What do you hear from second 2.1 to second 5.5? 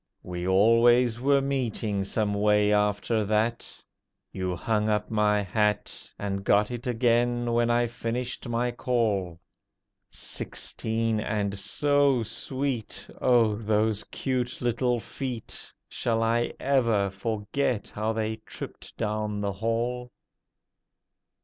way after that. You hung up my